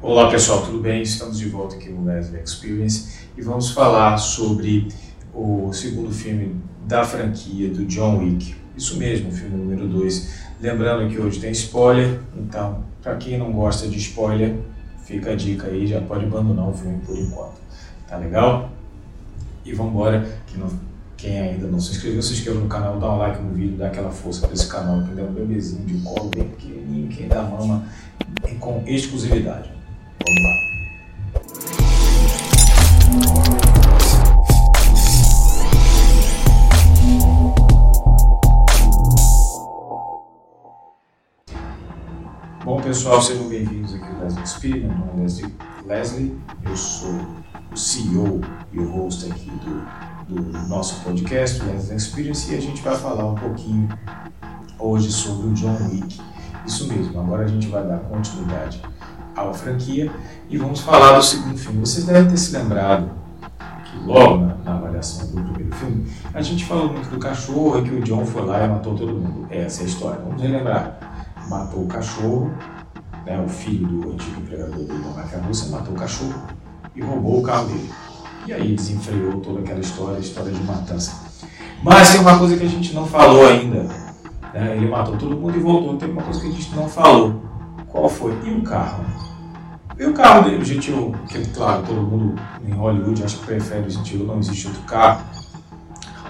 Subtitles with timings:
[0.00, 1.02] Olá pessoal, tudo bem?
[1.02, 4.86] Estamos de volta aqui no Leslie Experience e vamos falar sobre
[5.34, 6.54] o segundo filme
[6.86, 8.54] da franquia do John Wick.
[8.76, 10.34] Isso mesmo, o filme número 2.
[10.60, 14.54] Lembrando que hoje tem spoiler, então para quem não gosta de spoiler,
[15.02, 17.56] fica a dica aí, já pode abandonar o filme por enquanto.
[18.06, 18.70] Tá legal?
[19.64, 20.70] E vamos embora, que não,
[21.16, 23.88] quem ainda não se inscreveu, se inscreva no canal, dá um like no vídeo, dá
[23.88, 27.42] aquela força para esse canal que é um bebezinho de colo bem pequenininho, quem dá
[27.42, 27.84] mama
[28.60, 29.77] com exclusividade.
[30.28, 30.60] Lá.
[42.62, 45.54] Bom pessoal, sejam bem-vindos aqui ao Leslie Experience, meu nome é Leslie,
[45.86, 47.20] Leslie, eu sou
[47.72, 52.82] o CEO e o host aqui do, do nosso podcast, Leslie Experience, e a gente
[52.82, 53.88] vai falar um pouquinho
[54.78, 56.20] hoje sobre o John Wick.
[56.66, 58.82] Isso mesmo, agora a gente vai dar continuidade
[59.46, 60.10] à franquia
[60.48, 61.80] e vamos falar do segundo filme.
[61.80, 63.10] Vocês devem ter se lembrado
[63.84, 67.82] que logo na, na, avaliação do primeiro filme, a gente falou muito do cachorro e
[67.82, 69.46] que o John foi lá e matou todo mundo.
[69.50, 70.20] Essa é a história.
[70.24, 70.98] Vamos relembrar.
[71.48, 72.52] Matou o cachorro,
[73.24, 76.34] né, o filho do antigo empregador do Dom Macabuça matou o cachorro
[76.94, 77.90] e roubou o carro dele.
[78.46, 81.28] E aí desenfreou toda aquela história, história de matança.
[81.82, 83.82] Mas tem uma coisa que a gente não falou ainda.
[84.52, 84.76] Né?
[84.76, 85.96] Ele matou todo mundo e voltou.
[85.96, 87.40] Tem uma coisa que a gente não falou.
[87.90, 88.36] Qual foi?
[88.44, 89.04] E o carro?
[89.98, 93.88] E o carro dele, o GTO, que claro, todo mundo em Hollywood acha que prefere
[93.88, 95.24] o GTO, não existe outro carro,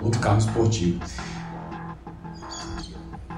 [0.03, 1.01] outro carro esportivo.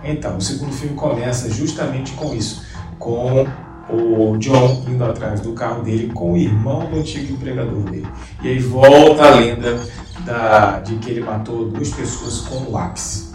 [0.04, 2.64] Então, o segundo filme começa justamente com isso,
[2.98, 3.46] com
[3.88, 8.08] o John indo atrás do carro dele com o irmão do antigo empregador dele.
[8.42, 9.80] E aí volta a lenda
[10.24, 13.32] da, de que ele matou duas pessoas com um lápis.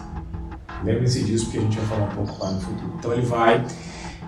[0.84, 2.94] Lembre-se disso porque a gente vai falar um pouco lá no futuro.
[2.98, 3.66] Então ele vai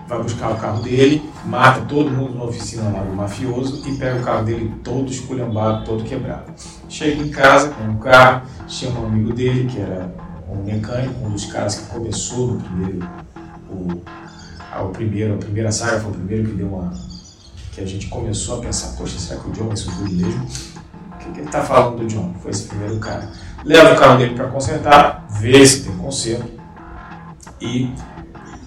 [0.08, 4.18] vai buscar o carro dele, mata todo mundo na oficina lá do mafioso e pega
[4.18, 6.50] o carro dele todo esculhambado, todo quebrado.
[6.88, 10.10] Chega em casa com o carro, chama um amigo dele, que era
[10.48, 13.06] um mecânico, um dos caras que começou no primeiro,
[13.70, 14.00] o,
[14.72, 16.90] a, o primeiro, a primeira saga foi o primeiro que deu uma.
[17.72, 20.42] que a gente começou a pensar, poxa, será que o John vai subir mesmo?
[20.42, 22.32] O que, que ele está falando do John?
[22.40, 23.30] Foi esse primeiro cara.
[23.62, 26.58] Leva o carro dele para consertar, vê se tem conserto
[27.60, 27.92] e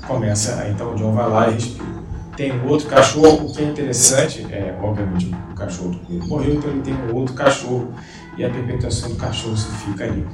[0.08, 1.92] começa, então o John vai lá e respira.
[2.36, 6.82] Tem um outro cachorro, o que é interessante, é, obviamente o cachorro morreu, então ele
[6.82, 7.94] tem um outro cachorro
[8.38, 10.26] e a perpetuação do cachorro se fica ali.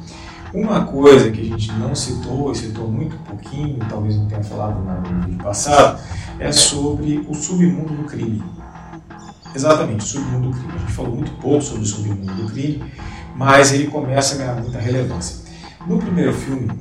[0.54, 4.80] Uma coisa que a gente não citou, e citou muito pouquinho, talvez não tenha falado
[4.80, 6.00] no vídeo passado,
[6.40, 8.42] é sobre o submundo do crime.
[9.54, 10.74] Exatamente, o submundo do crime.
[10.76, 12.84] A gente falou muito pouco sobre o submundo do crime,
[13.36, 15.46] mas ele começa a ganhar muita relevância.
[15.86, 16.72] No primeiro filme,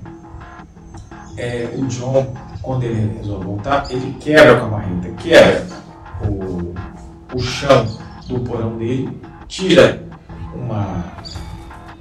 [1.36, 2.32] é, o John
[2.66, 5.66] quando ele resolve voltar, ele quebra com a marreta, quebra
[6.28, 6.74] o,
[7.32, 7.86] o chão
[8.26, 10.02] do porão dele, tira
[10.52, 11.04] uma,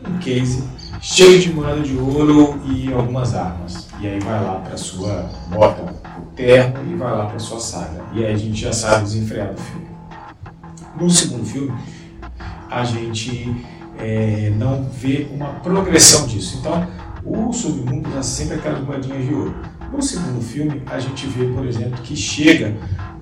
[0.10, 0.68] um case
[1.00, 3.88] cheio de moeda de ouro e algumas armas.
[4.02, 8.04] E aí vai lá para sua, bota o terno e vai lá para sua saga.
[8.14, 9.88] E aí a gente já sabe desenfrear do filme.
[11.00, 11.78] No segundo filme,
[12.72, 13.56] a gente
[14.00, 16.58] é, não vê uma progressão disso.
[16.60, 16.88] Então,
[17.24, 19.75] o submundo usa sempre aquelas moedinhas de ouro.
[19.96, 22.76] No segundo filme, a gente vê, por exemplo, que chega,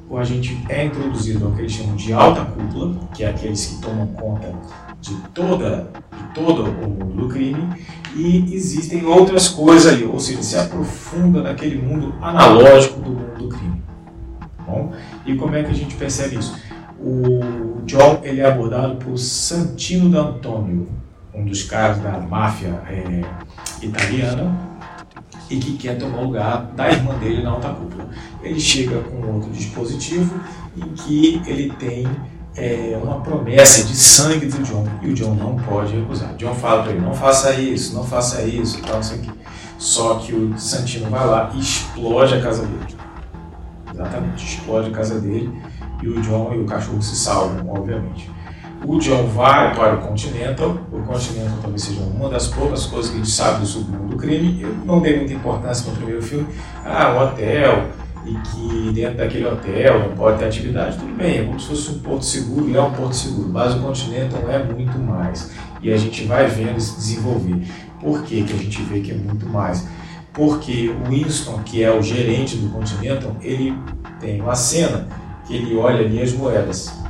[0.09, 3.67] ou a gente é introduzido ao que eles chamam de alta cúpula, que é aqueles
[3.67, 4.51] que tomam conta
[4.99, 7.69] de toda de todo o mundo do crime,
[8.15, 13.49] e existem outras coisas ali, ou seja, se aprofunda naquele mundo analógico do mundo do
[13.49, 13.83] crime.
[14.65, 14.93] Bom,
[15.27, 16.55] e como é que a gente percebe isso?
[16.99, 20.87] O John ele é abordado por Santino D'Antonio,
[21.35, 23.21] um dos caras da máfia é,
[23.81, 24.72] italiana,
[25.53, 28.09] e que quer tomar o lugar da irmã dele na alta cúpula.
[28.41, 30.33] Ele chega com outro dispositivo
[30.75, 32.07] em que ele tem
[32.55, 36.35] é, uma promessa de sangue do John e o John não pode recusar.
[36.37, 39.31] John fala para ele: não faça isso, não faça isso, tal, isso aqui.
[39.77, 42.95] Só que o Santino vai lá e explode a casa dele.
[43.93, 45.53] Exatamente, explode a casa dele
[46.01, 48.29] e o John e o cachorro se salvam, obviamente.
[48.85, 50.77] O John vai para o Continental.
[50.91, 54.17] O Continental talvez seja uma das poucas coisas que a gente sabe do submundo do
[54.17, 54.61] crime.
[54.61, 56.47] Eu não dei muita importância no primeiro filme.
[56.83, 57.87] Ah, um hotel,
[58.25, 60.97] e que dentro daquele hotel não pode ter atividade.
[60.97, 63.73] Tudo bem, é como se fosse um porto seguro e é um porto seguro, mas
[63.73, 65.51] o Continental é muito mais.
[65.81, 67.65] E a gente vai vendo se desenvolver.
[68.01, 69.87] Por que, que a gente vê que é muito mais?
[70.33, 73.77] Porque o Winston, que é o gerente do Continental, ele
[74.19, 75.07] tem uma cena
[75.45, 77.02] que ele olha ali as moedas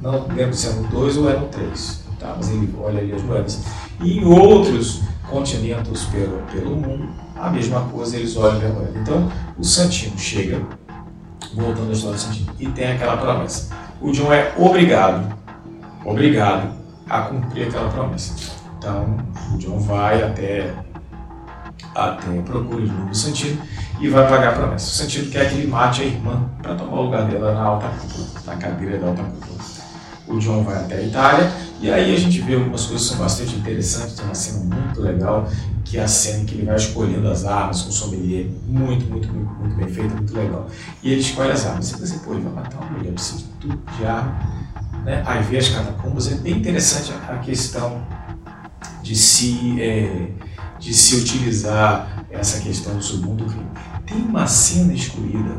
[0.00, 2.34] não lembro se eram dois ou eram três, tá?
[2.36, 3.62] mas ele olha ali as moedas.
[4.00, 8.98] E em outros continentes pelo, pelo mundo, a mesma coisa, eles olham a moeda.
[8.98, 10.60] Então, o Santino chega,
[11.54, 13.74] voltando à história do Santino, e tem aquela promessa.
[14.00, 15.34] o John é obrigado,
[16.04, 16.74] obrigado
[17.08, 18.52] a cumprir aquela promessa.
[18.78, 19.18] Então,
[19.52, 20.74] o John vai até,
[21.94, 23.60] até procura de novo Santino
[24.00, 24.86] e vai pagar a promessa.
[24.86, 27.88] O Santino quer que ele mate a irmã para tomar o lugar dela na alta
[27.88, 29.79] cúpula, na cadeira da alta cúpula.
[30.30, 33.24] O John vai até a Itália e aí a gente vê algumas coisas que são
[33.24, 34.14] bastante interessantes.
[34.14, 35.48] Tem uma cena muito legal
[35.84, 39.06] que é a cena em que ele vai escolhendo as armas com o sommelier, muito,
[39.06, 40.68] muito, muito, muito bem feita, muito legal.
[41.02, 41.86] E ele escolhe as armas.
[41.86, 44.38] Você pensa, pô, ele vai matar uma mulher, precisa de tudo de arma.
[45.04, 45.22] Né?
[45.26, 48.06] Aí vê as catacumbas, é bem interessante a questão
[49.02, 50.28] de se, é,
[50.78, 53.70] de se utilizar essa questão do submundo do crime.
[54.06, 55.56] Tem uma cena excluída,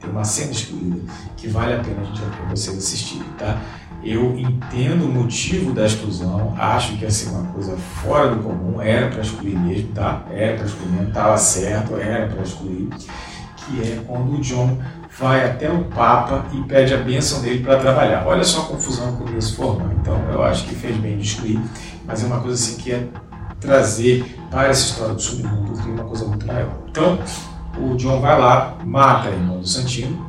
[0.00, 1.00] tem uma cena excluída
[1.36, 3.60] que vale a pena a gente vocês assistirem, tá?
[4.02, 9.08] Eu entendo o motivo da exclusão, acho que ser uma coisa fora do comum, era
[9.08, 10.24] para excluir mesmo, tá?
[10.30, 12.88] Era para excluir mesmo, estava certo, era para excluir,
[13.56, 14.78] que é quando o John
[15.18, 18.26] vai até o Papa e pede a bênção dele para trabalhar.
[18.26, 19.92] Olha só a confusão que ia se formar.
[20.00, 21.60] Então, eu acho que fez bem de excluir,
[22.06, 23.06] mas é uma coisa assim que é
[23.60, 26.72] trazer para essa história do submundo uma coisa muito maior.
[26.88, 27.18] Então,
[27.78, 30.26] o John vai lá, mata a irmã do Santino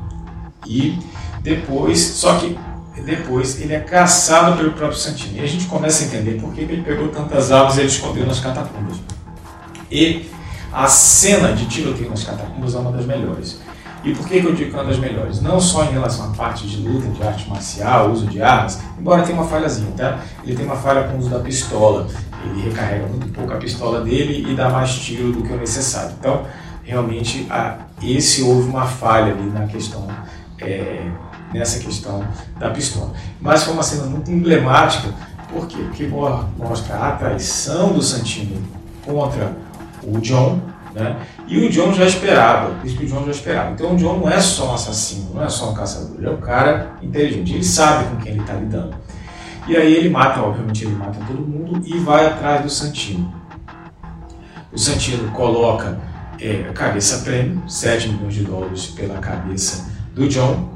[0.67, 0.99] e
[1.41, 2.57] depois, só que
[3.03, 5.39] depois ele é caçado pelo próprio Santini.
[5.39, 8.25] E a gente começa a entender por que ele pegou tantas armas e ele escondeu
[8.25, 8.97] nas catacumbas.
[9.89, 10.29] E
[10.71, 13.59] a cena de tiroteio nas catacumbas é uma das melhores.
[14.03, 15.41] E por que eu digo que é uma das melhores?
[15.41, 19.21] Não só em relação à parte de luta, de arte marcial, uso de armas, embora
[19.21, 20.19] tenha uma falhazinha, tá?
[20.43, 22.07] Ele tem uma falha com o uso da pistola.
[22.43, 26.15] Ele recarrega muito pouco a pistola dele e dá mais tiro do que o necessário.
[26.19, 26.45] Então,
[26.83, 30.07] realmente, a, esse houve uma falha ali na questão
[30.59, 31.05] é,
[31.53, 32.25] nessa questão
[32.59, 33.13] da pistola.
[33.39, 35.13] Mas foi uma cena muito emblemática,
[35.51, 35.77] por quê?
[35.83, 38.61] Porque mostra a traição do Santino
[39.05, 39.51] contra
[40.03, 40.61] o John,
[40.93, 41.17] né?
[41.47, 43.71] E o John já esperava, isso que o John já esperava.
[43.71, 46.31] Então o John não é só um assassino, não é só um caçador, ele é
[46.31, 48.95] um cara inteligente, ele sabe com quem ele está lidando.
[49.67, 53.33] E aí ele mata, obviamente ele mata todo mundo e vai atrás do Santino.
[54.71, 55.99] O Santino coloca
[56.39, 60.69] é, a cabeça prêmio, 7 milhões de dólares pela cabeça do John,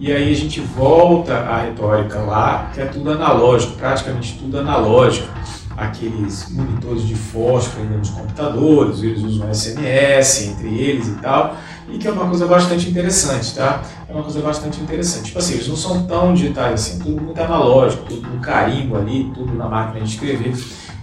[0.00, 5.28] e aí a gente volta à retórica lá, que é tudo analógico, praticamente tudo analógico.
[5.76, 11.54] Aqueles monitores de fósforo ainda nos computadores, eles usam SMS entre eles e tal,
[11.88, 13.82] e que é uma coisa bastante interessante, tá?
[14.08, 15.26] É uma coisa bastante interessante.
[15.26, 19.30] Tipo assim, eles não são tão digitais assim, tudo muito analógico, tudo no carimbo ali,
[19.34, 20.54] tudo na máquina de escrever,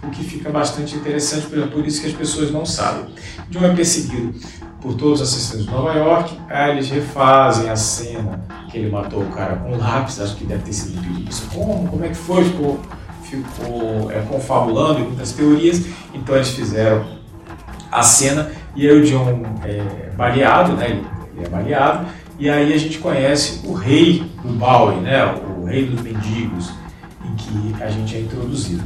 [0.04, 3.06] o que fica bastante interessante, por isso que as pessoas não sabem.
[3.50, 4.34] John é perseguido
[4.88, 8.42] por todos os assistentes de Nova York, aí eles refazem a cena
[8.72, 11.46] que ele matou o cara com lápis, acho que deve ter sido isso.
[11.54, 11.90] Como?
[11.90, 12.46] Como é que foi?
[12.46, 12.80] Ficou,
[13.22, 17.06] ficou é, confabulando muitas teorias, então eles fizeram
[17.92, 20.92] a cena e aí o John é baleado, né?
[20.92, 21.06] Ele,
[21.36, 22.06] ele é baleado,
[22.40, 25.26] e aí a gente conhece o rei do Bowie, né?
[25.60, 26.72] O rei dos mendigos,
[27.26, 28.84] em que a gente é introduzido.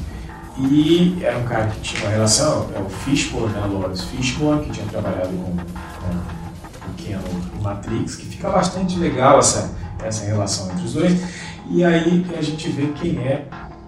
[0.58, 4.72] E era um cara que tinha uma relação, é o Fishburne, né, Lawrence Fishburne, que
[4.72, 5.56] tinha trabalhado com,
[6.02, 7.20] com o Ken
[7.56, 9.72] no Matrix, que fica bastante legal essa,
[10.04, 11.22] essa relação entre os dois.
[11.70, 13.46] E aí a gente vê quem é,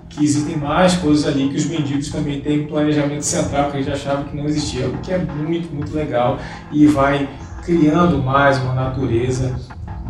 [0.10, 3.92] que existem mais coisas ali que os mendigos também têm planejamento central, que a gente
[3.92, 6.38] achava que não existia, o que é muito, muito legal
[6.71, 7.27] e vai
[7.63, 9.56] criando mais uma natureza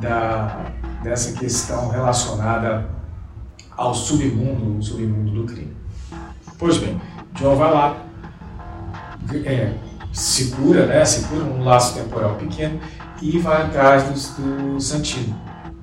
[0.01, 0.65] da,
[1.01, 2.89] dessa questão relacionada
[3.77, 5.75] ao submundo, submundo do crime.
[6.57, 7.00] Pois bem,
[7.33, 7.98] John vai lá,
[9.45, 9.74] é,
[10.13, 12.79] segura, né, segura um laço temporal pequeno
[13.22, 15.36] e vai atrás do, do Santino,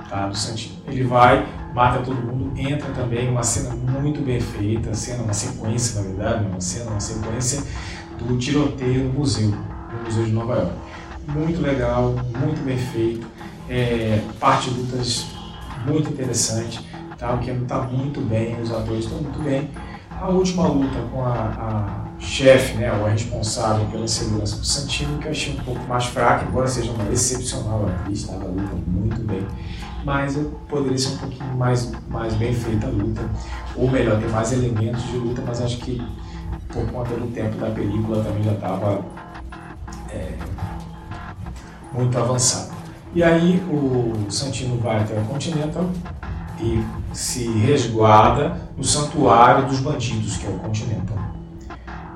[0.08, 0.76] tá, do Santino.
[0.86, 6.00] Ele vai, mata todo mundo, entra também uma cena muito bem feita, cena, uma sequência,
[6.00, 7.64] na verdade, uma cena, uma sequência
[8.18, 10.72] do tiroteio no museu, no Museu de Nova York.
[11.28, 13.26] Muito legal, muito bem feito,
[13.68, 15.26] é, parte de lutas
[15.86, 16.86] muito interessante,
[17.18, 19.70] tá, o que está muito bem, os atores estão muito bem,
[20.20, 25.18] a última luta com a, a chefe, né, ou a responsável pela segurança do Santino,
[25.18, 29.20] que eu achei um pouco mais fraca, embora seja uma excepcional atriz, estava luta muito
[29.22, 29.46] bem,
[30.04, 33.22] mas poderia ser um pouquinho mais, mais bem feita a luta,
[33.74, 36.00] ou melhor, ter mais elementos de luta, mas acho que
[36.68, 39.04] por conta do tempo da película também já estava
[40.10, 40.34] é,
[41.92, 42.70] muito avançado.
[43.14, 45.90] E aí o Santino vai até a Continental,
[46.62, 51.39] e se resguarda no santuário dos bandidos, que é o Continental.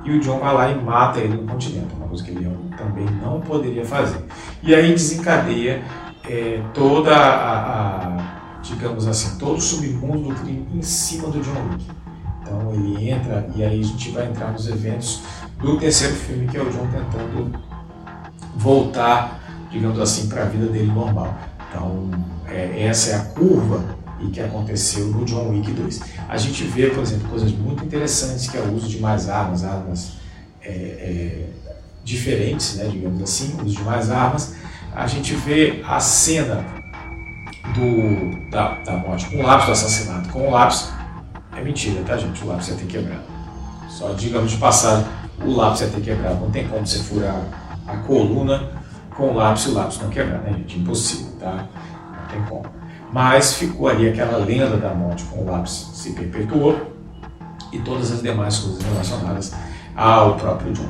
[0.04, 3.06] E o John vai lá e mata ele no Continental, uma coisa que ele também
[3.22, 4.22] não poderia fazer.
[4.62, 5.82] E aí desencadeia
[6.28, 11.70] é, toda a, a, digamos assim, todo o submundo do crime em cima do John
[11.70, 11.86] Wick.
[12.42, 15.22] Então ele entra e aí a gente vai entrar nos eventos
[15.58, 17.58] do terceiro filme, que é o John tentando
[18.56, 21.34] voltar, digamos assim, para a vida dele normal.
[21.70, 22.10] Então
[22.46, 26.00] é, essa é a curva e que aconteceu no John Wick 2.
[26.28, 29.64] A gente vê, por exemplo, coisas muito interessantes, que é o uso de mais armas,
[29.64, 30.12] armas
[30.62, 31.48] é, é,
[32.04, 34.54] diferentes, né, digamos assim, o uso de mais armas.
[34.94, 36.64] A gente vê a cena
[37.74, 40.92] do, da, da morte com o lápis, do assassinato com o lápis.
[41.56, 42.42] É mentira, tá, gente?
[42.44, 43.22] O lápis ia ter quebrado.
[43.88, 45.06] Só digamos de passagem,
[45.40, 46.40] o lápis ia ter quebrado.
[46.40, 47.42] Não tem como você furar
[47.86, 48.70] a coluna
[49.10, 50.78] com o lápis e o lápis não quebrar, né, gente?
[50.78, 51.66] Impossível, tá?
[52.20, 52.83] Não tem como.
[53.14, 56.90] Mas ficou ali aquela lenda da morte com o lápis se perpetuou
[57.72, 59.54] e todas as demais coisas relacionadas
[59.94, 60.88] ao próprio John.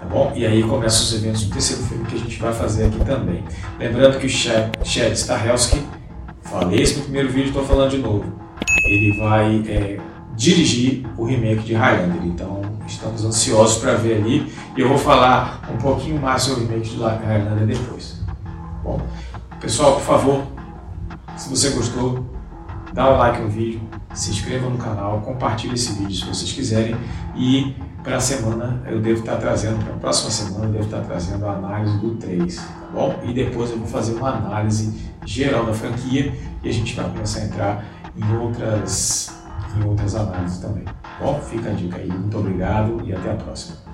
[0.00, 0.32] Tá bom?
[0.34, 3.44] E aí começam os eventos do terceiro filme que a gente vai fazer aqui também.
[3.78, 4.72] Lembrando que o Chad
[5.12, 5.82] Stahelski,
[6.44, 8.24] falei isso no primeiro vídeo, estou falando de novo,
[8.86, 10.00] ele vai é,
[10.34, 12.24] dirigir o remake de Highlander.
[12.24, 16.66] Então estamos ansiosos para ver ali e eu vou falar um pouquinho mais sobre o
[16.68, 18.18] remake de Highlander depois.
[18.82, 18.98] Bom,
[19.60, 20.59] pessoal, por favor,
[21.40, 22.22] se você gostou,
[22.92, 23.80] dá um like no vídeo,
[24.12, 26.94] se inscreva no canal, compartilhe esse vídeo se vocês quiserem
[27.34, 31.00] e para a semana eu devo estar trazendo, para a próxima semana eu devo estar
[31.00, 33.18] trazendo a análise do 3, tá bom?
[33.24, 34.94] E depois eu vou fazer uma análise
[35.24, 39.34] geral da franquia e a gente vai começar a entrar em outras,
[39.78, 40.84] em outras análises também.
[41.18, 43.89] Bom, fica a dica aí, muito obrigado e até a próxima.